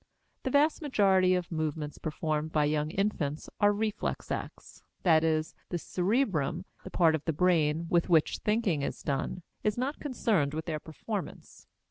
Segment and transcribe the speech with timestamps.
[0.41, 5.77] The vast majority of movements performed by young infants are reflex acts, that is, the
[5.77, 10.65] cerebrum, the part of the brain with which thinking is done, is not concerned with
[10.65, 11.67] their performance.